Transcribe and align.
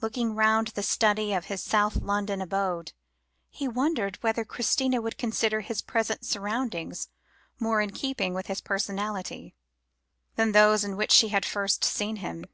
Looking 0.00 0.36
round 0.36 0.68
the 0.68 0.84
study 0.84 1.32
of 1.32 1.46
his 1.46 1.60
South 1.60 1.96
London 1.96 2.40
abode, 2.40 2.92
he 3.50 3.66
wondered 3.66 4.22
whether 4.22 4.44
Christina 4.44 5.00
would 5.02 5.18
consider 5.18 5.62
his 5.62 5.82
present 5.82 6.24
surroundings 6.24 7.08
more 7.58 7.80
in 7.80 7.90
keeping 7.90 8.34
with 8.34 8.46
his 8.46 8.60
personality, 8.60 9.56
than 10.36 10.52
those 10.52 10.84
in 10.84 10.96
which 10.96 11.10
she 11.10 11.30
had 11.30 11.44
first 11.44 11.82
seen 11.82 12.18
him. 12.18 12.44